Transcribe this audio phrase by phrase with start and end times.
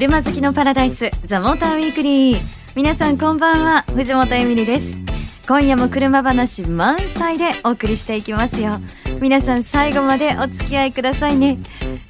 [0.00, 2.40] 車好きのパラダイスザモーターウィークリー。
[2.74, 4.94] 皆さんこんばんは藤本恵美里です。
[5.46, 8.80] 今夜も車話満載でお送りしていきますよ。
[9.20, 11.58] 皆さん最後までお付き合いくださいね。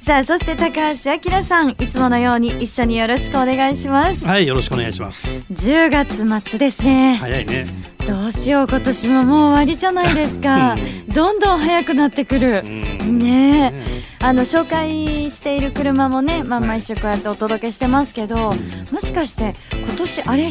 [0.01, 4.25] さあそして高橋明さんいつものように一緒によろしくお願いします。
[4.25, 5.27] はいよろしくお願いします。
[5.51, 7.17] 10月末ですね。
[7.19, 7.65] 早いね。
[8.07, 10.75] どうしよう今年ももう終わりじゃないですか。
[11.13, 12.63] どんどん早くなってくる。
[12.63, 14.03] ねえ。
[14.19, 18.53] あの紹介している車もね、まあ、毎週こうやってお届けしてますけど、
[18.91, 20.49] もしかして今年あれ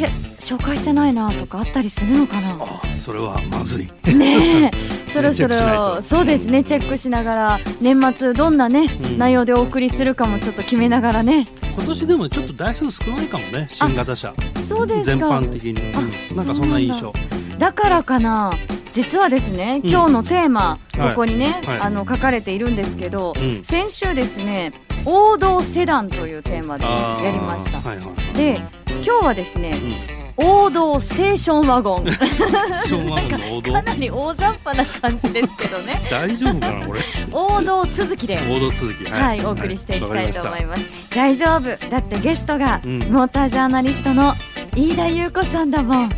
[0.50, 2.56] 紹介してないなとかあったりするのかな？
[2.58, 4.12] あそれはまずい。
[4.12, 4.70] ねえ。
[5.06, 11.46] そろそろそうですねチェックしながら年末どんなね、うん、内容でお送りするかもちょっと決めながらね。
[11.77, 14.34] 今年でもちょっと台数少ないかもね新型車。
[14.69, 17.12] そうです全般的に、うん、なんかそんな印象
[17.58, 17.72] だ。
[17.72, 18.53] からかな。
[18.92, 24.72] 実はですね、今日のテーマ、うん、ここにね、はい、あの書かれているんですけど、うん、先週ですね
[25.05, 27.78] 王道セダンというテーマでやりました。
[27.88, 32.05] はいはい、で今日はですね、うん、王道ステーションワゴン。
[32.05, 36.00] かなり大雑把な感じですけどね。
[36.11, 37.00] 大丈夫かなこれ？
[37.33, 38.39] 王道続きで。
[38.50, 41.11] 王道続き、はい、はい、お送りしていきたいと思います。
[41.14, 41.91] 大丈夫。
[41.91, 44.34] だってゲストが、モータージャーナリストの
[44.77, 46.11] 飯田優子さんだもん。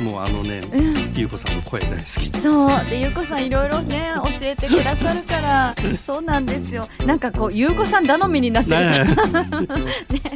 [0.00, 2.40] もうあのね、うん、ゆうこさんの声大好き。
[2.40, 2.90] そう。
[2.90, 6.88] でゆうこさんいろいろね教えてくださるから そうなんですよ。
[7.06, 8.76] なんかこうゆうこさん頼みになってる。
[8.76, 9.16] ね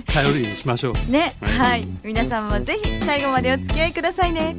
[0.07, 1.11] 頼りにしましょう。
[1.11, 4.57] ね、はい、はい、皆さんもぜひ最後までお付き合いくださいね。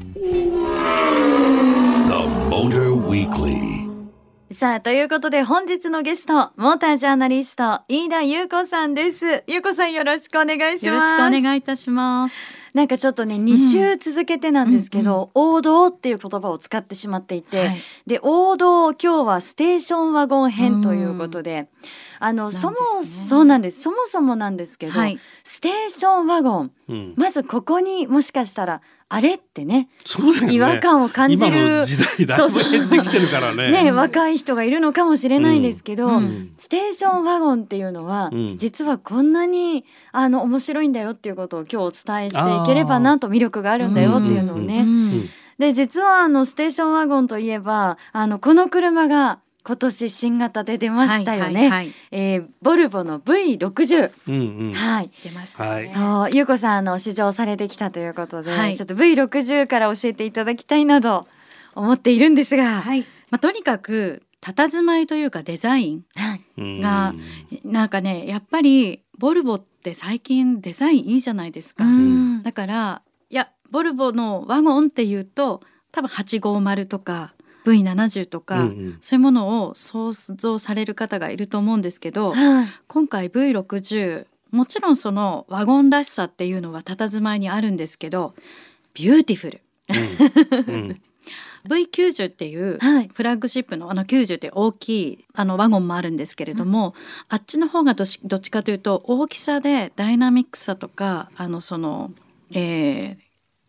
[4.55, 9.43] さあ、ということで本日のゲスト、モータージャーナリスト、飯田優子さんです。
[9.47, 10.85] 優子さんよろしくお願いします。
[10.85, 12.55] よろしくお願いいたします。
[12.73, 21.67] なんかちょっとね、2週続けてなんですけど、うんうん、王道っていう言葉を使ってしまっていて、はい、で、王道、今日はステーションワゴン編ということで、
[22.19, 22.77] あの、ね、そも、
[23.27, 23.81] そうなんです。
[23.81, 29.87] そもそもなんですけど、はい、ステーションワゴン、うん、まずここにもしかしたらあれってね、
[30.41, 31.83] ね、違和感を感じる。
[31.83, 32.43] 時代だ。
[32.47, 33.71] いぶ減ってきてるからね。
[33.71, 44.85] ね若い人がいるのかもしれないですけど、うん、ステーションワゴンっていうのは、うん、実はこんなにあの面白いんだよっていうことを今日お伝えしていければなと魅力があるんだよっていうのをね。
[45.59, 51.61] で実はあのステーションワゴンといえばあのこの車が今年新型で出ましたよね。
[51.61, 55.09] はいはい、えー、ボルボの V60、うんうん、はい。
[55.23, 61.27] 出ました、ね、そう優子さんあの試乗されてきたということで、はい、ちょっと V60 から教えていただきたいなと
[61.73, 66.05] 思っているんですが、はい、まあとにかく佇まいというかデザイン
[66.81, 67.15] が、
[67.63, 71.85] なんかねやっぱりボルボって最近デザインいいじゃないですか。
[72.43, 73.01] だから
[73.31, 75.61] いやボルボのワゴンっていうと
[75.91, 77.33] 多分850とか
[77.65, 88.33] V70 とか、うんうん、そういうものを想像される方がいると思うんですけど、はい、今回 V60 もちろんそのワゴンらしさっていうのは佇まいにあるんですけど
[88.93, 89.61] beautiful。
[90.67, 90.73] うん。
[90.73, 91.01] うん。
[91.67, 92.79] V90 っていう
[93.13, 96.93] フラッグシップのあの90って大きいあのワゴンもあるんですけれども、うん、
[97.29, 98.07] あっちの方がどっ
[98.39, 102.11] ちかというと大きさでダイナミックさとかあのその、
[102.51, 103.24] えー、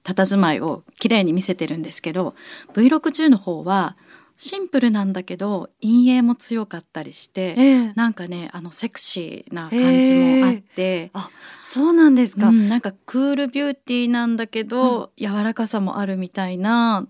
[0.07, 2.35] 佇まいを綺麗に見せてるんですけど
[2.75, 3.97] V60 の方は
[4.37, 11.31] シンプルなんだけど陰影も強かったりして、えー、なんかねあのセクシーな感じもあって、えー、あ
[11.63, 17.09] そうなんですか、うん、なんかクールビューティーなんだけど、うん、柔らかさもあるみたいな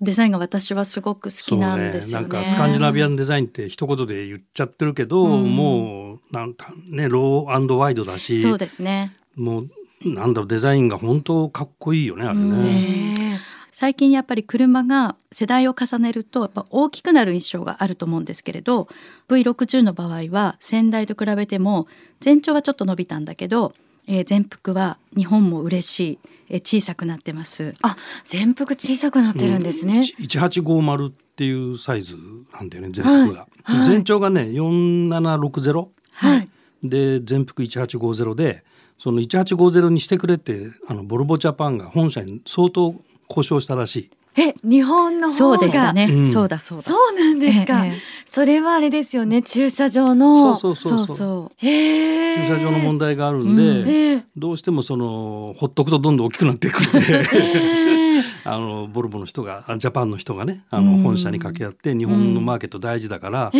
[0.00, 2.26] デザインが私はすごく好きなんですよね。
[2.26, 2.32] ね。
[2.32, 6.54] なんかスカンジナビアンデザインって一言で言っちゃってるけど、うん、もうなん
[6.90, 9.14] ねローワイドだし、そうですね。
[9.36, 9.70] もう
[10.02, 13.38] なんだろうデザインが本当かっこいいよねあれね。
[13.72, 18.86] 最近やっぱり車が世代を重ねるとやっぱ大きくなる印象があると思うんですけれど
[19.28, 21.88] V60 の場合は先代と比べても
[22.20, 23.74] 全長はちょっと伸びたんだけど、
[24.06, 26.18] えー、全幅は日本も嬉しい、
[26.50, 27.74] えー、小さくなってます。
[27.82, 32.14] あ全幅小さくなってるんですね、うん、1850っていうサイズ
[32.52, 33.76] なんだよね全幅が、はい。
[33.78, 36.48] はい、全長がね4760、はい、
[36.84, 38.62] で全幅1850で
[38.98, 42.94] その1850にしてくれってあのボルボジャパンが本社に相当
[43.28, 44.10] 交渉したらしい。
[44.36, 46.84] え日本のそうでしたね、うん、そうだそうだ。
[46.84, 47.92] そうなんですか、ええ、
[48.26, 49.42] それはあれですよね。
[49.42, 50.56] 駐車場の。
[50.56, 51.60] そうそうそうそう。
[51.60, 58.03] 駐車場の問題があるんで、うん、どうしてもそのほっとくとどんどん大きくなっていくので
[58.44, 63.52] あのボルボの人がジャパンの人がねあの本社に掛け合って日本のマーケット大事だから、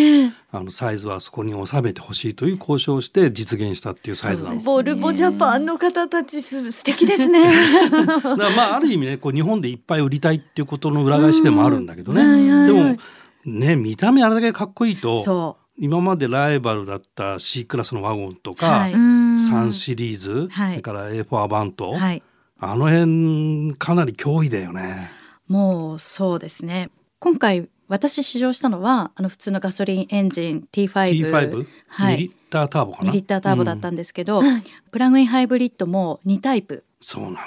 [0.51, 4.67] あのサイズはそこに収めてほしいという交渉をして実現したっていうサイズなんです。
[4.67, 7.53] ボルボジャパンの方たちす 素敵ですね。
[7.91, 12.67] だからまあある意味ねこう日本でいっぱい売りたいっていうことの裏返しでもあるんだけどね。
[12.67, 12.97] でも
[13.45, 22.23] ね見た目あれだけかっこいいと今までライバルだった C クラスのワゴンとか、はい、3シリーズ、はい、それから A4 アバント、はい、
[22.71, 25.11] あの辺かなり脅威だよね。
[25.49, 26.91] もうそうですね。
[27.19, 36.85] 今回私試乗したのはあの普通のガソリンエンジン T5, T5 はい、2リッターターボかな？2リッターターボだったんですけど、うん、プラグインハイブリッドも2タイプ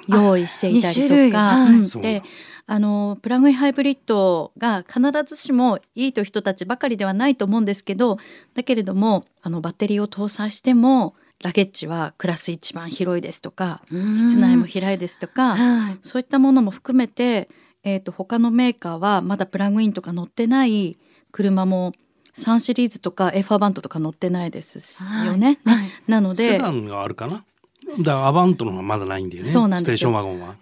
[0.08, 2.22] 用意していたりとか、うん、で
[2.68, 8.18] あのプラグインハイブリッドが必ずしもいいという人たちばかりではないと思うんですけど
[8.54, 15.56] だけれどもあのバッテリーを搭載してもラゲッジはクラス一番広いですとか室内も広いですとか、
[16.02, 17.50] そういったものも含めて
[17.84, 20.98] えーと、他のメーカーはまだプラグインとか乗ってない
[21.32, 21.94] 車も
[22.36, 25.60] 3シリーズとか F アバントとか乗ってないですよね。
[25.64, 25.76] はい。
[25.78, 27.46] はい、なのでセダンがあるかな？
[28.04, 30.12] だアバントの方がまだないんだよねそうなんですよ。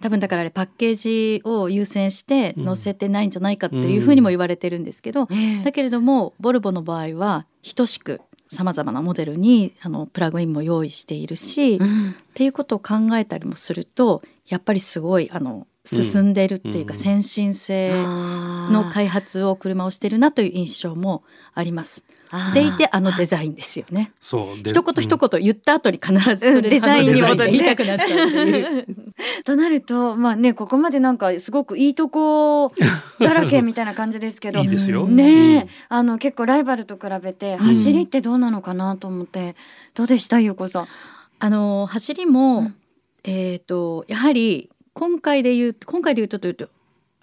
[0.02, 8.22] 多分だからあれパッケージを優先して載せてないんじゃないかっていうふうにも言われてるんですけど、うん、だけれどもボルボの場合は等しく
[8.56, 21.24] さまざまなモデルにあのプラグインも用意しているし、うん、っていうことを考えたりもするとやっぱりすごいあの進んでるっていうか、先進性の開発を車をしてるなという印象も
[21.54, 22.04] あります。
[22.54, 24.12] でいてあのデザインですよね。
[24.20, 24.58] そう。
[24.58, 28.86] 一言一言言った後に必ずそれデザインに戻りたくなっちゃういう。
[29.46, 32.74] となるとまあねここまでなんかすごくいいとこ
[33.20, 34.60] だらけみたいな感じですけど。
[34.60, 35.08] いいですよ。
[35.08, 39.56] ね、うん、あの結構ライバルと比べて走りってどうなのかなと思って、うん、
[39.94, 40.88] どうでしたゆうこさん？
[41.40, 42.76] あの走りも、うん、
[43.24, 46.70] えっ、ー、とやはり今回で言う今回で言うとというと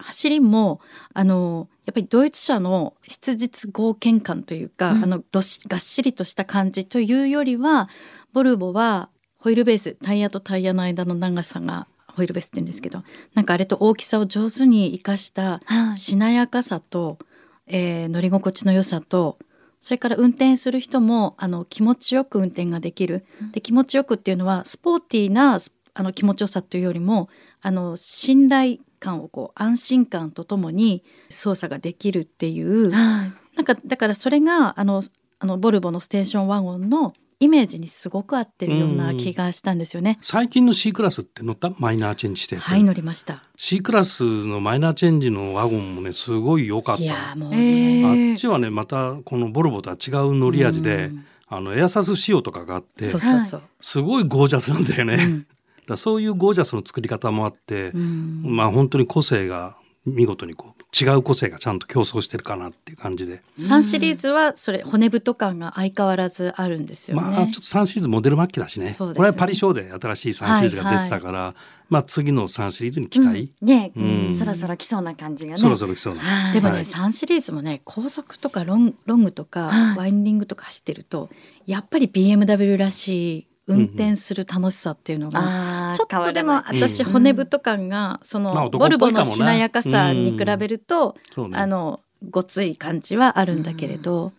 [0.03, 0.81] 走りも
[1.15, 7.89] あのやっぱりドイツ車の質実剛健感というか、うん、あのどしがっしりとした感じというよりは
[8.33, 9.09] ボルボは
[9.39, 13.03] ホイールベースタイヤとタイヤの間の長さがホイールベースって言うんですけど
[13.35, 15.61] なんかあれと大きさを上手に生かした
[15.97, 17.19] しなやかさと、
[17.67, 19.39] えー、乗り心地の良さと
[19.83, 23.27] それから運転する人もあの気持ちよく運転ができる。
[23.51, 25.59] で気持ちよくっていうのはスポーティーな
[25.95, 27.29] あの気持ちよさというよりも
[27.61, 35.03] あの信頼感をこう安心感とともに操作ができるっていう、はい、なんかだからそれがあの
[35.41, 40.21] あのボルボのステーションワゴンのイメージにすごく合ってるような気がしたんですよね。
[40.23, 41.73] 最近の C クラスって乗った？
[41.79, 42.67] マイナーチェンジしたやつ。
[42.67, 43.43] はい乗りました。
[43.57, 47.03] C クラスのマイナーチェンジのワゴンもねすごい良かった。
[47.03, 48.31] いやもうね。
[48.31, 51.11] あっちはねまたこのボルボとは違う乗り味で、
[51.49, 55.15] あのエアサス仕様とかがあって、そうそうそうすごいゴージャスなんだよね。
[55.15, 55.47] うん
[55.87, 63.41] だそういうゴージャスの作り方もあって、うん、まあ本当に個性が見事にこう違う個性がちゃんと競争してるかなっていう感じで。
[63.61, 71.55] 3シリーズはそれ骨太感が相変わらずあるんですよね、まあちょっと3シリーズモデル末期だしね、ね、これはパリショーで新しい3シリーズが出てたから、はいはい、
[71.89, 74.03] まあ次の3シリーズに期待、うん、ね、う
[74.33, 75.59] ん、そろそろ来そうな感じがね。
[75.59, 76.53] そろそろ来そうな。
[76.53, 81.31] でもね、はい、3シリーズもね高速とかロンロングとかワインディングとか走ってると
[81.65, 91.17] やっぱり BMW らしい運転する楽しさっていうのが、ちょっとでも私骨太感がそのボルボのしなやかさに比べると、
[91.53, 92.01] あの
[92.31, 94.33] ごつい感じはあるんだけれど。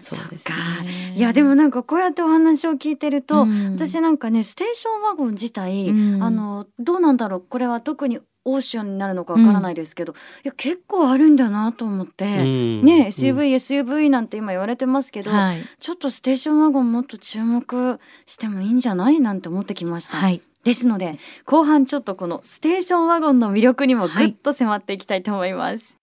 [0.00, 7.44] そうですね、いやでもなんかこうやってお話を聞いてると、うん、私なんかねステーションワゴン自体、うん、あのどうなんだろう。
[7.46, 13.40] これは特にオーションになるのかわからないですけど、うん、いや結構あるんだなと思って、うん、ね SUV、うん、
[13.90, 20.16] SUV なんて今言われてますけど、はい、ちょっとステーションワゴンもっと注目してもいいんじゃないなんて思ってきました。
[20.16, 20.40] はい。
[20.64, 25.96] ですので後半ちょっとこのステーションワゴンの魅力にもぐっと迫っていきたいと思います。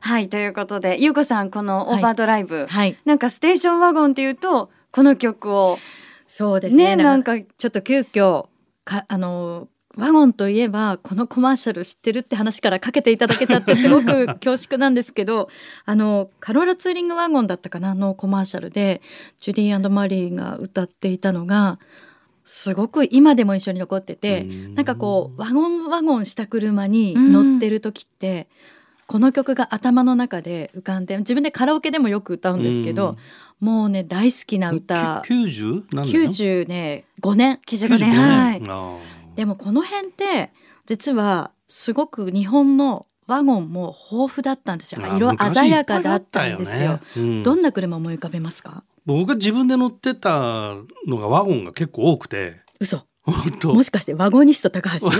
[0.00, 2.66] はい、ということでゆうこさんこのオーバードライブ、はい。
[2.66, 5.78] はい、なんかステーションワゴンっていうとこの曲を
[6.26, 6.96] そうですね。
[6.96, 8.48] ねなんかちょっと急遽
[8.84, 15.48] かあのワゴンといえばこのコマーシャル知ってるって話からかけていただけちゃってすごく 恐縮なんですけど
[15.86, 19.00] あのカローラツーリングワゴンだったかなのコマーシャルで
[19.40, 21.78] ジュディマリーが歌っていたのが
[22.44, 28.48] すごく今でも一緒に残っててなんかこうワゴンワゴンした車に乗ってる時って、
[29.06, 33.16] この曲が頭の中で浮かんで自分でカラオケでもよく歌うんですけど、
[33.60, 35.22] もうね大好きな歌。
[35.26, 35.88] 90?
[35.88, 39.36] 90ね5年95年はい。
[39.36, 40.50] でもこの辺って
[40.86, 45.00] 実はすごく日本のワゴンも豊富だったんですよ。
[45.16, 47.00] 色鮮やかだったんですよ、ね。
[47.16, 48.84] うん、どんな車思い浮かべますか？
[49.04, 50.30] 僕が自分で乗ってた
[51.06, 52.60] のがワゴンが結構多くて。
[52.78, 53.05] 嘘
[53.64, 55.10] もしかしてワゴニスト高橋？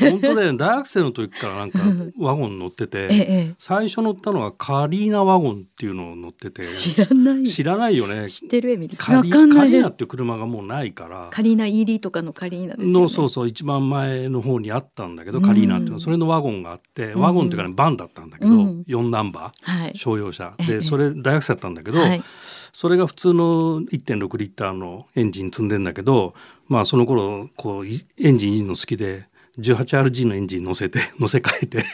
[0.00, 0.34] 本当。
[0.34, 1.80] だよ、ね、大学生の時からなんか
[2.18, 3.16] ワゴン乗ってて、え
[3.50, 6.62] え、最初乗ったのはカリーナワゴンっていうのを乗ってて。
[6.64, 7.42] 知らない。
[7.44, 8.28] 知らないよね。
[8.28, 11.28] 知ってるエミリカリカリーナっていう車がもうないから。
[11.30, 16.00] カリーナ ED とかのカリーナです、ね、のそうそう一番前の方にあったんだけどカリーナっていうの。
[16.00, 20.54] それのワゴンがあって、ワゴンっていうかねバンだったんだけど、うん、4ナンバー、はい、商用車。
[20.66, 22.22] でそれ大学生だったんだけど、はい。
[22.70, 26.34] それが普通の1.6リッターのエンジン積んでんだけど、
[26.68, 29.26] まあその頃こうエンジンいいの好きで
[29.58, 31.84] 18RG のエンジン乗せて 乗せ替えて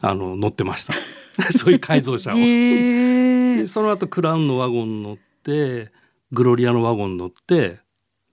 [0.00, 0.94] あの乗ってました。
[1.52, 2.36] そういう改造車を。
[2.36, 5.92] でその後クラウンのワゴン乗って
[6.32, 7.80] グロリアのワゴン乗って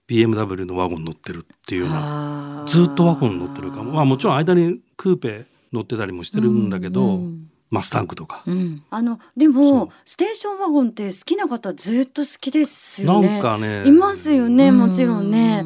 [0.08, 3.92] BMW のワゴン乗ってるっていうようなずっとワゴン乗ってるかも。
[3.92, 13.28] まあもちろん間にクーペ乗ってたりもしてるんだけど、うんうんマスタンクとか、うん、あのでもステーションワゴンって好きな方ずっと好きですよね。
[13.28, 13.86] なんかね。
[13.86, 15.64] いますよねもちろんね。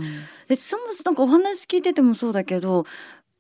[0.48, 2.86] でそもそもなんかお話聞いててもそうだけど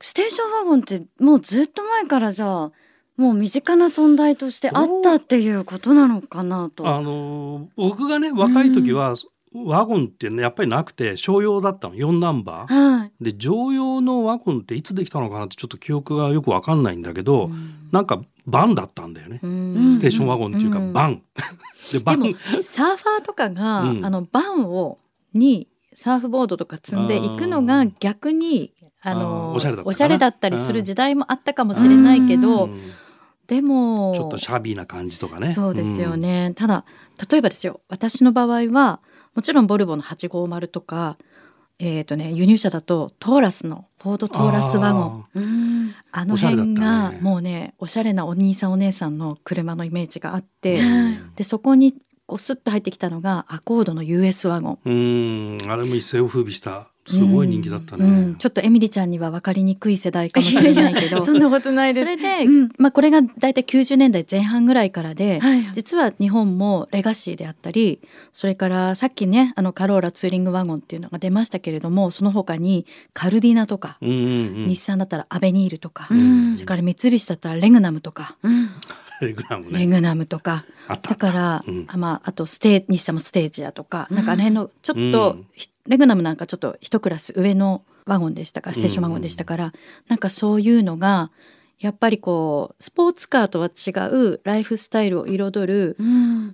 [0.00, 2.72] ステーションワゴンってもうずっと前からじゃあ
[3.16, 6.86] もう身近な存在としてあったっていうことなのかなと。
[6.86, 9.16] あの僕がね若い時は、
[9.52, 11.94] ワゴンってねやっぱりなくて商用だったの。
[11.94, 19.38] 4ナンバー、はい、で乗用のワゴンっていつできたのかなってちょっと記憶がよく分かんないんだけど、うん、なんかバンだったんだよね、
[19.92, 21.22] ステーションワゴンっていうか、バン。
[21.92, 22.22] でバン。
[22.22, 24.98] でもサーファーとかが、うん、あのバンを
[25.34, 29.60] にサーフボードとか積んでいくのが逆にあのお
[29.92, 32.70] しゃれだったりする時代もあったかもしれないけど、
[33.46, 35.52] でもちょっとシャビーな感じとかね。
[35.52, 36.84] そうですよね、ただ
[37.30, 39.00] 例えばですよ私の場合は
[39.34, 41.18] もちろんボルボの850とか、
[41.78, 45.94] えーとね、輸入車だとトーラスのフォードトーラスワゴン。
[46.12, 50.80] あの辺がもうねおしゃれなお兄さんお姉さんの車のイメージがあって、
[51.36, 51.94] でそこに
[52.26, 55.58] こうスッと入ってきたのがアコードの US ワゴン。
[55.64, 55.70] うん。
[55.70, 58.16] あれも一世を風靡したすごい人気だったね、うん。
[58.16, 61.22] うん、ちょっとエミリちゃんには分かりにくい世代かもしれないけど。
[61.24, 62.04] そんなことないです。
[62.04, 68.00] それで、うん、まあ、これが大体90年代前半ぐらいからで、はい、実は日本もレガシーであったり
[68.32, 74.18] それからさっきねあのカローラツーリングワゴンっていうのが出ましたけれどもその他にカルディナとか、うんうんう
[74.64, 76.08] ん、日産だったらアベニールとか、
[76.54, 78.36] それから三菱だったらレグナムとか。
[79.20, 79.78] レグナムね。
[79.80, 80.64] レグナムとか。
[80.88, 85.46] だから、うん、あまああとステ日産もステージやとか、なんかあの辺のちょっと、うん、
[85.86, 89.72] レグナムなんかちょっと一クラス上のワゴンでしたからステーションワゴンでしたから、うん、
[90.08, 91.30] なんかそういうのが
[91.80, 95.96] やっぱりこうスポーツカーとは違うライフスタイルを彩る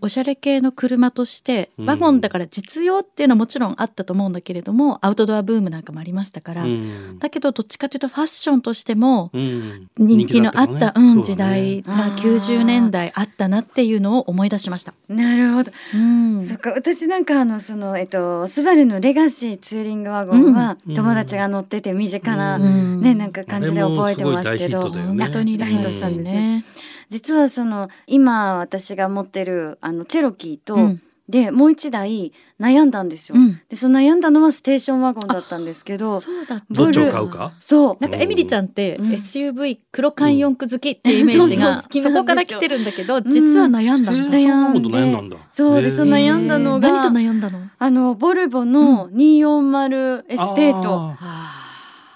[0.02, 14.92] おしゃれ系の車として、うん、ワゴンだから実用っていうのはもちろんあったと思うんだけれどもアウトドアブームなんかもありましたから、うん、だけどどっちかというとファッションとしても人気のあった、うん、ね、時代が90年代あったなっていうのを思い出しました。
[15.08, 25.13] なるほど、うん、そっか私なんかあのその、えっと、スバルのレガシーツーリングワゴンは友達が乗ってて身近な、ねなんか感じで覚えてますけど。
[25.16, 26.64] 本当に大ヒットしたんですね。
[27.08, 37.52] 実はその今私が持ってるあのチェロキーと、うん、でもう一台悩んだんですよ、うん、でその悩んだのはステーションワゴンだったんですけどそうだどっちを買うか？
[37.60, 37.96] そう。
[38.00, 44.30] なんかエミリちゃんって SUV クロカン四駆好きっていうイメージが、そこから来てるんだけど実は悩んだん。
[44.30, 47.58] だ、悩んだそうでその悩んだのが何と悩んだの？
[47.78, 51.14] あのボルボの240エステート、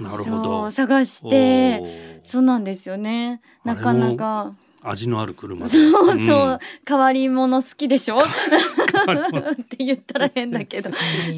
[0.03, 0.71] なるほど。
[0.71, 3.41] 探してそうなんですよね。
[3.65, 4.55] なかなか。
[4.81, 8.21] 味のある車そうそう、うん、変わり者好きでしょ？
[8.21, 8.23] っ
[9.69, 10.91] て言ったら変だけど。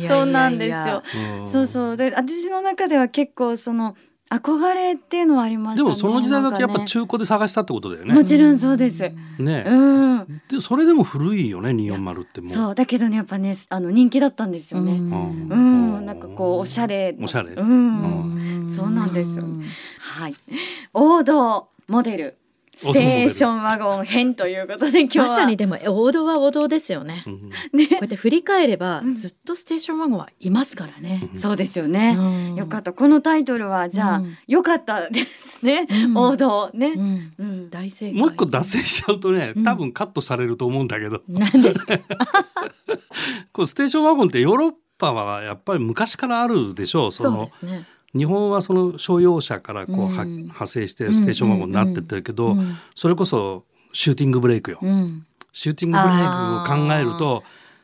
[0.06, 1.02] そうなんですよ。
[1.46, 1.96] そうそう。
[1.96, 3.96] で私の中では結構その
[4.30, 8.14] 憧れっていうのはありまし、ね、でもその時代だとやっぱ中古で探したってことだよね。
[8.14, 9.10] もちろんそうです。
[9.38, 10.42] ね、うん。
[10.48, 12.74] でそれでも古いよね二四丸ってもそう。
[12.74, 14.92] だけどねやっぱねあの人気だったんですよね。
[14.92, 15.54] うん、う
[16.00, 17.16] ん、なんかこうおしゃれ。
[17.20, 17.54] おしゃれ。
[17.54, 18.70] うん。
[18.72, 19.44] そうなんですよ。
[19.98, 20.34] はい。
[20.92, 22.36] 王道モデル
[22.76, 25.26] ステーションワゴン編ということで今日は。
[25.28, 27.22] まさにでも王道は王道ですよね。
[27.74, 27.86] ね。
[27.88, 31.28] こうやって振り返れば、ずっとステーションワゴンはいますからね。
[31.34, 32.16] そうですよね。
[32.56, 32.94] よかった。
[32.94, 35.86] このタイトルはじゃあ、よかったですね。
[36.16, 36.94] 王道ね、
[37.68, 41.20] 大正もう一個脱線しちゃうとね多分カットされると思うんだけど。
[41.28, 41.98] 何ですか？
[43.52, 47.12] こうステーションワゴンってヨーロッパはやっぱり昔からあるでしょう。
[47.12, 47.86] そのそうですね。
[48.14, 57.42] 日本はその商用車からこう、うん、派生してステーションワゴンになってってるけど、うんそれこそシューティングブレイクよ、うん、シューティングブレイクを考えると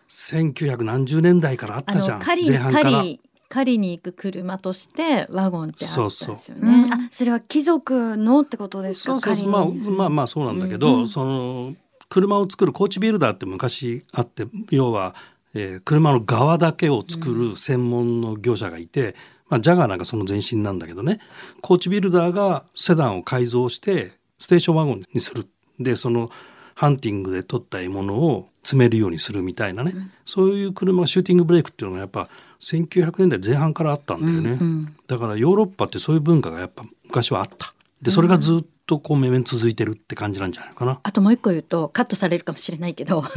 [0.09, 2.21] 1900何十年代からあったじゃん。
[2.21, 3.03] 前半から。
[3.49, 6.35] 狩りに行く車としてワゴンってあったんですよね。
[6.35, 6.57] そうそう。
[6.59, 9.21] あそれは貴族のってことですか？
[9.21, 11.75] そうそうまあまあまあそうなんだけど、その
[12.09, 15.15] 車を作るコーチビルダーって昔あって要は
[15.55, 19.15] えー、車の側だけを作る専門の業者がいて、
[19.49, 21.21] まあ、ジャガーなんかその前身なんだけどね。
[21.61, 25.47] コーチビルダーがセダンを改造してステーションワゴンにする。
[25.79, 26.31] でその
[26.75, 32.29] ハンティングで取った獲物を積めるようにするみたいなね、うん、そういう車がシューティングブレークっていうのがやっぱ
[32.61, 37.73] 1900年代前半からあったんだよね、うんうん、だからヨーロッパってそういう文化がやっぱ昔はあった。
[38.03, 43.23] でそれがずっとこう面々続いてるって感じなんじゃないかな、あともう一個言うとカットされるかもしれないけど。
[43.23, 43.31] は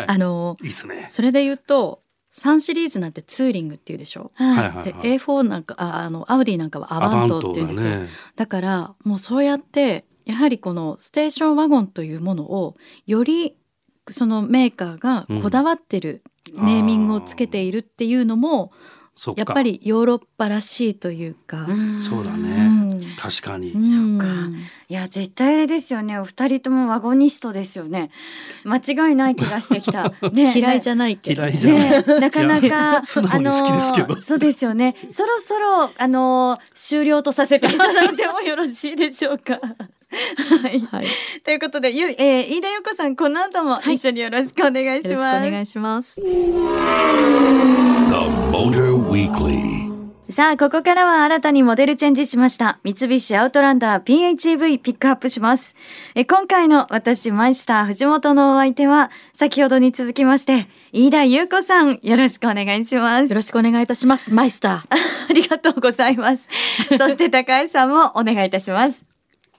[0.00, 1.06] い、 あのいいっすね。
[1.08, 2.00] それで言うと
[2.36, 4.70] 3シリーズなんてツーリングっていうでしょ、はい。
[4.70, 7.90] はい、で A4 なんかああのアウディなんかはアバントっていうんですよ。
[7.90, 12.74] だ、ね,、からもうそうやってやはりこのステーションワゴンというものを
[13.06, 13.56] より
[14.08, 18.70] そのメーカーがこだわってるネーミングをつけているっていうのも、うん、
[19.36, 21.66] やっぱりヨーロッパらしいというか。
[21.98, 24.26] そうだね、うん、確かに、そっか。
[24.88, 26.18] いや絶対ですよね。
[26.18, 28.10] お二人ともワゴニストですよね。
[28.64, 33.02] 間違いない気がしてきた、 ね、嫌いじゃないけど嫌いじゃない、ね、なかなかあ
[33.40, 33.52] の
[34.22, 34.94] そうですよね。
[35.08, 39.58] そろそろあの終了とさせていただいてもよろしいでしょうか
[40.62, 41.06] はい、はい、
[41.44, 46.20] ということでゆ、えー、飯田由子さんこの後も一緒によろしくお願いします、はい、お願いします。
[50.28, 52.78] さあここからは新たにモデルチェンジしました。
[52.82, 55.76] 三菱アウトランダー PHEV ピックアップします。
[56.14, 63.28] え今回の私マイスター藤本のお相手は先ほどに続きまして飯田優子さんよろしくお願いします。
[63.28, 64.96] よろしくお願いいたしますマイスター。
[65.30, 66.48] ありがとうございます。
[66.98, 69.05] そして高橋さんもお願いいたします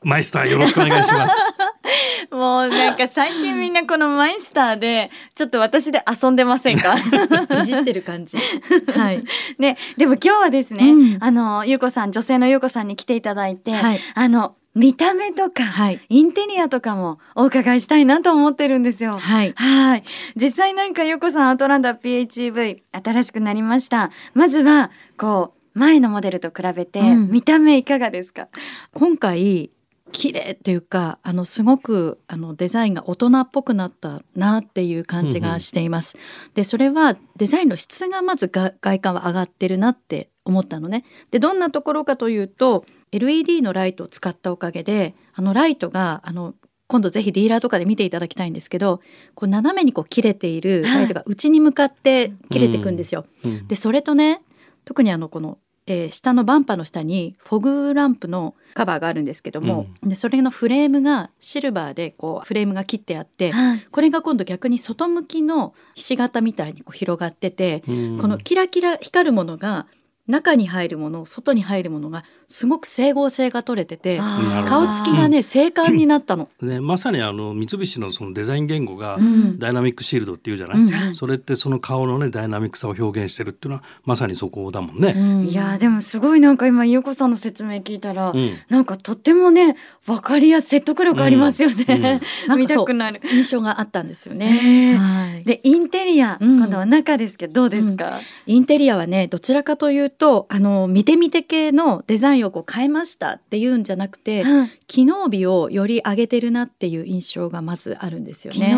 [0.07, 1.35] マイスターよろしくお願いします。
[2.31, 6.95] もうなんか最近みんなこのマイスターでちょっと私で遊んでませんか？
[7.61, 8.37] いじってる感じ。
[8.95, 9.23] はい。
[9.59, 19.11] ね、でも今日はですね、うん、あのゆうこさん女性のゆうこさんに来ていただいて、はい、あの見た目とか、はい、インテリアとかもお伺いしたいなと思ってるんですよ。
[19.11, 19.53] はい。
[19.57, 20.03] はい。
[20.37, 24.11] 実際なんかゆうこさんアウトランダー PHEV 新しくなりました。
[24.33, 28.47] まずはこう前のモデルと比べて、見た目いかがですか、うん、
[28.93, 29.69] 今回
[30.11, 36.17] 綺麗っていうかあのすごくあのデザインが大人っぽくなったなっていう感じがしています。
[36.17, 41.03] うんうん、でそれはデザインの質がまず外観は上がってるなって思ったのね。
[41.31, 46.55] でどんなところかというと LED のライトを使ったおかげであのライトがあの
[46.87, 49.01] 今度ぜひディーラーとかで見ていただきたいんですけど
[49.35, 53.25] こう斜めにこう切れているライトが内に向かって切れていくんですよ。
[53.43, 54.41] うんうん、でそれとね
[54.85, 69.87] 特にあのこのえー、下のバンパーの下にフォグランプのカバーがあるんですけども、うん、でそれのフレームがシルバーでこうフレームが切ってあって、はい、これが今度逆に外向きのひし形みたいにこう広がってて、うん、このキラキラ光るものが
[70.27, 74.19] 中に入るもの外に入るものがすごく整合性が取れてて
[74.67, 76.47] 顔つきがね精悍になったの。
[76.61, 79.17] ね、まさにあの三菱のそのデザイン言語が
[79.57, 85.13] ダイナミックシールドっていうじゃない、うん、それってその顔のねダイナミックさを表現してるっていうのはまさにそこだもんね。
[85.15, 92.21] うん、いやでもすごいなんか今優子さんの説明聞いたら、うん、なんかとってもね分かりやすい説得力ありますよね。
[92.55, 93.21] 見たくなる。
[93.25, 94.95] 印象があったんですよね。
[94.97, 108.75] はい、でインテリア、今度は中ですけどどうですか、インテリアはねどちらかというとあの見て見て系のデザインをこう変えましたっていうんじゃなくて、うん、機能美をより上げてるなっていう印象がまずあるんですよね。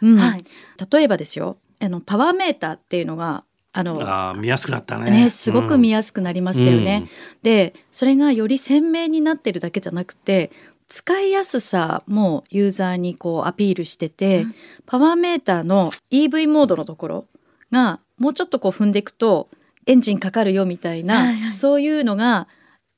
[0.00, 0.16] うん。
[0.16, 0.44] はい、
[0.90, 7.04] 例えばですよあのパワーメーターっていうのがあのあ見やすくなったね、ね、すごく見やすくなりましたよね。
[7.04, 7.08] うん、
[7.42, 10.50] でそれがより鮮明になってるだけじゃなくて
[10.88, 17.26] 使いやすさもユーザーにこうアピールしてて、うん、パワーメーターの EV モードのところ
[17.70, 19.48] がもうちょっとこう踏んでいくと
[19.86, 22.46] エンジンかかるよみたいな、はいはい、そういうのが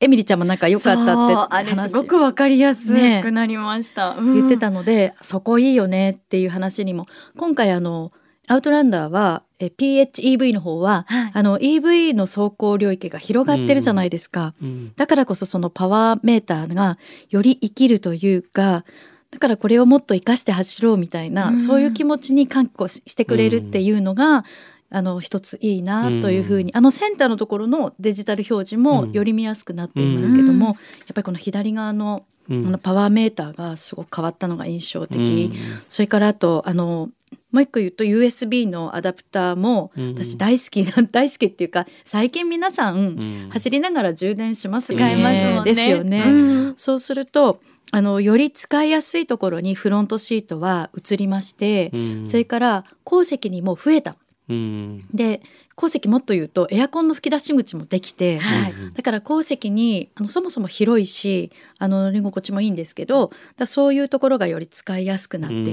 [0.05, 7.07] エミリちゃんもなんか良かったってあれすごくわかりやすくなりました、ねうん、言ってたのでそこいいよねっていう話にも。
[7.39, 8.13] 今回あの
[8.47, 14.69] アウトランダーはえ PHEV の方は、はい、あの EV の走行領域が広がってるじゃないですか、うん。
[14.69, 16.99] うん、だからこそそのパワーメーターが
[17.31, 18.85] より生きるというか
[19.31, 24.45] だからこれをもっと生かして走ろうみたいな、うん、そういう気持ちに関護してくれるっていうのが、
[24.91, 30.77] あの一ついいなというふうに、うん、あのセンターのところのデジタル表示もより見やすくなっていますけども、うん、やっ
[31.15, 37.09] ぱりこの左側のあのパワーメーターがすごく変わったのが印象的、うん、それからあとあの
[37.53, 45.17] もう一個言うと USB のアダプターも私大好きな、 大好きっていうか最近皆さん走りながら充電しますよね。
[45.17, 45.75] ますもんね。
[45.75, 46.73] ですよね。
[46.77, 47.61] そうすると
[47.93, 51.93] あのより使いやすいところにフロントシートは移りまして、
[52.27, 54.11] それから後席にも増えた。
[54.11, 55.41] うん、で
[55.75, 65.65] 鉱石もっと言うとエアコンの吹き出し口もできて、はい、だから鉱石にあのそもそも広いしあの乗り心地もいいんですけどだそういうところがより使いやすくなってる。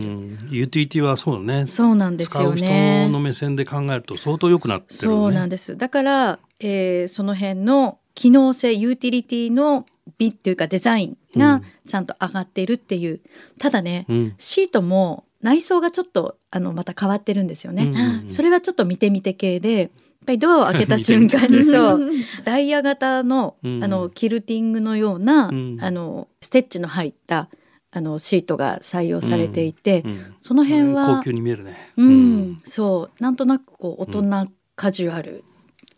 [0.49, 1.65] ユーティリティはそうね。
[1.65, 3.03] そうなんですよね。
[3.05, 5.75] 人の目線で考えると相当良くなってる、ね、そうなんです。
[5.75, 9.85] だから、えー、その辺の機能性ユーティリティの
[10.17, 13.21] 美っていうかデザインがちゃんと上がっているっていう、うん、
[13.59, 19.89] ただね、うん、シートも内装がちょっとあのまた変わってるんですよね、うん、それはちょっと見てみて系でやっ
[20.25, 22.11] ぱりドアを開けた瞬間にそう
[22.43, 27.49] ダイヤ型のあのキルティングのような、あのステッチの入った
[27.89, 30.05] あのシートが採用されていて、
[30.37, 35.43] その辺は、高級に見えるね、うん、そうなんとなくこう大人カジュアル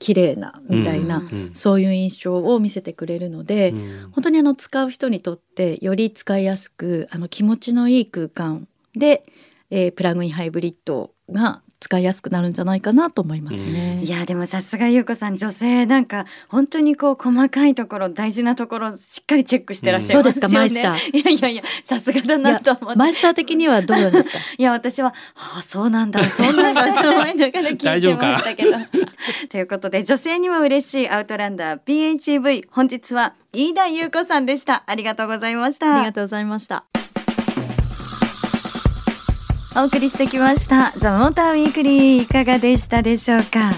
[0.03, 9.23] 綺麗なみたいな、うん、そういう印象を見せてくれるので、うん、本当にあの使う人にとってより使いやすくあの気持ちのいい空間で、
[9.69, 14.01] えー、プラグインハイブリッドが使いやすくなるんじゃないかなと思いますね。
[14.03, 20.49] いやでもさすが優子さん女性なんか本当にこう細かいところ大事なところしっかりチェックしてらっしゃいますよね。
[20.49, 21.17] そうですかマイスター。
[21.19, 22.97] いやいやいやさすがだなと思って。
[22.99, 24.37] マイスター的にはどうなんですか？
[24.57, 25.13] いや私は
[25.57, 28.71] あそうなんだそうなんだと思いながら聞いてましたけど。
[29.49, 34.83] ということで女性にも嬉しいアウトランダー PHEV 本日は飯田優子さんでした。
[34.87, 35.95] ありがとうございました。
[35.97, 36.85] ありがとうございました。
[39.75, 43.71] お送りしてきましたザモーターウィークリーいかがでしたでしょうか？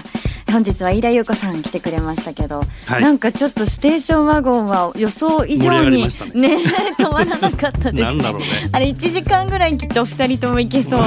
[0.52, 6.08] 本日は飯田優子さん来てくれましたけど、はい、なんかちょっとステーションワゴンは予想以上にね。
[6.34, 6.56] ね
[6.98, 8.14] 止まらなかったですね。
[8.14, 8.24] ね、
[8.72, 11.00] あれ1時間ぐらいきっと2人ともいけそう。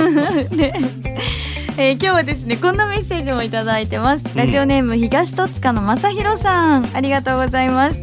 [0.56, 0.72] ね。
[1.78, 6.88] えー、今日はですねこんなメッセージもいただいてます、ラジオネーム東戸塚の正弘さん。
[6.94, 7.98] ありがとうございます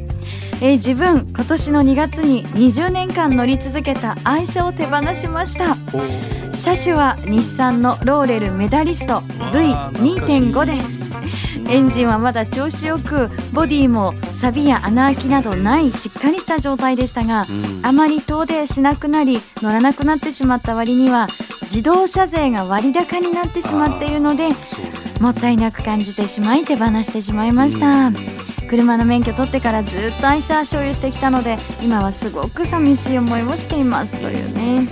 [0.61, 5.75] えー、自分今年の2月に20年間乗り続けた愛車を手放しました。
[6.53, 10.99] 車種は日産のローレルメダリスト V2.5 です。
[11.71, 21.27] エンジンはまだ調子よくボディも錆や穴あきなどないしっかりした状態でしたが、うん、あまり遠出しなくなり乗らなくなってしまった割には
[21.63, 24.49] 自動車税が割高になってしまっているので
[25.21, 28.07] もったいなく感じてしまい手放してしまいました。
[28.07, 28.38] うん
[28.69, 34.87] 車の免許取ってからずっと愛車所有してきたので今はすごく寂しい思いをしていますというね。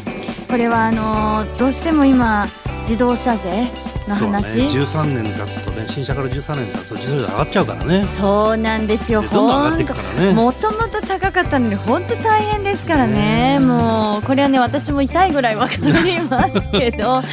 [0.49, 2.47] これはあのどうしても今
[2.81, 3.67] 自動車税
[4.07, 8.03] の話、ね、13年経つとね新車から13年経つと自動車上がっちゃうからね。
[8.05, 9.21] そうなんですよ。
[9.21, 10.33] どんどん上がっていくからね。
[10.33, 13.59] もともと高かったのに本当大変ですからね。
[13.59, 17.21] もうこれはね私も痛いぐらいわかりますけど。
[17.21, 17.23] は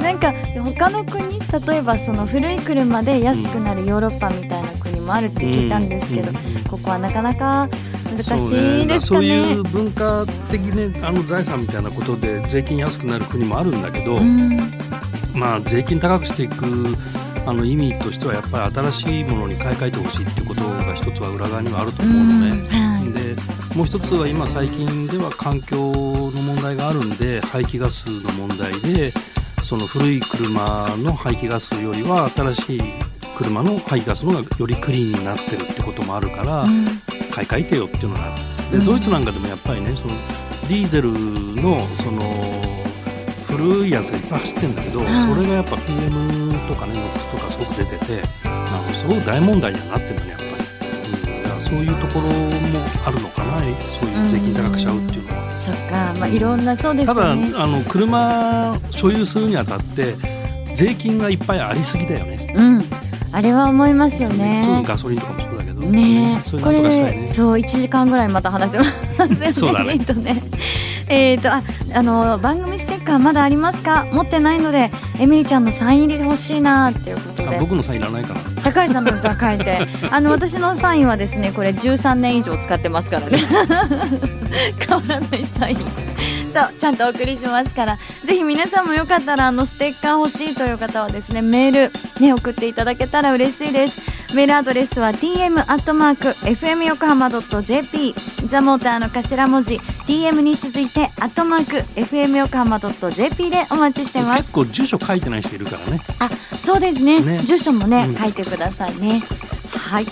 [0.00, 0.32] い、なんか
[0.76, 4.79] 他の国例えばその古い車で安くなるヨーロッパみたいな国
[5.10, 6.32] もあるって聞いたんですけど、
[6.70, 7.68] ここはなかなか
[8.04, 9.18] 難しいですかね。
[9.18, 14.56] そう、ね、いう文化的ねあの財産みたいなことで税金安くなる国もあるんだけど、うん、
[15.34, 16.64] まあ税金高くしていく
[17.44, 22.68] あの意味としてはやっぱり新しいものに買い替えてほしいっていうことが一つは裏側にはあると思うのね。
[22.68, 23.34] はい、で
[23.74, 29.12] もう一つは今最近では環境の問題があるんで排気ガスの問題で
[29.64, 33.09] その古い車の排気ガスよりは新しい
[33.40, 36.84] 車の排気ガスの方がよりクリーンになってるってこともあるから、うん、
[37.32, 38.36] 買い替えてよっていうのがあ
[38.70, 40.14] るでドイツなんかでもやっぱりねその
[40.68, 42.20] ディーゼルのその
[43.48, 52.32] 古いやつがいっぱい走ってるんだけど、それがやっぱ PM とかね NOx とかすごく出ててなんかすごく大問題にはなってるんだねやっぱり、うん、だからそういうところも
[53.04, 55.50] あるのかなそういう税金高くしちゃうっていうのは。
[55.60, 60.14] そっか、まあ、いろんなそうです、ね、ただあの車所有するにあたって
[60.74, 62.54] 税金がいっぱいありすぎだよね。
[62.54, 62.99] うん
[63.32, 64.82] あれは思いますよね。
[64.86, 65.80] ガソリンとかもそうだけど。
[65.80, 69.52] ね、うこれ、ね、そう一時間ぐらいまた話せますよね。
[69.52, 69.72] そう
[70.22, 70.42] ね。
[71.08, 71.62] えっ、とあ
[71.94, 74.06] あの番組ステッカーまだありますか？
[74.12, 77.58] 持ってないのでエミリちゃんのサイン入りで欲しいなっていうことで。
[77.58, 78.40] 僕のサインいらないかな。
[78.62, 79.78] 高橋さんのじゃ書いて、
[80.10, 83.38] あの私のサインはですねこれ13年以上使ってますからね。
[84.78, 86.09] 変わらないサイン。
[86.52, 87.98] そうちゃんとお送りしますから。
[88.24, 94.00] ぜひ皆さんもよかったらあのステッカー欲しいという方はですねメールね送っていただけたら嬉しいです。
[94.34, 98.14] メールアドレスは tm アットマーク fm 横浜 .jp
[98.46, 99.80] ザモーターの頭文字。
[100.06, 104.38] tm に続いてアットマーク fm 横浜 .jp でお待ちしてます。
[104.38, 106.00] 結構住所書いてない人いるからね。
[106.18, 109.22] あそうですね、ね、住所もね、うん、書いてくださいね。
[109.72, 110.06] はい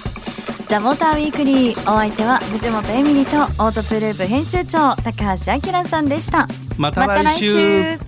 [0.69, 1.81] ザ・モーターウィークリー。
[1.91, 6.47] お相手は藤本エミリとオートプルーブ編集長高橋明さんでした。
[6.77, 7.99] また来週